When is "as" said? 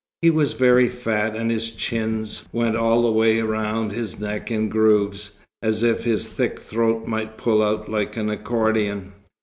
5.61-5.83